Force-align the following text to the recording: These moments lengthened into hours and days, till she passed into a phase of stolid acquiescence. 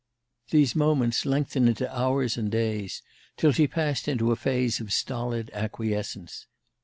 These 0.49 0.75
moments 0.75 1.27
lengthened 1.27 1.69
into 1.69 1.95
hours 1.95 2.35
and 2.35 2.49
days, 2.51 3.03
till 3.37 3.51
she 3.51 3.67
passed 3.67 4.07
into 4.07 4.31
a 4.31 4.35
phase 4.35 4.79
of 4.79 4.91
stolid 4.91 5.51
acquiescence. 5.53 6.47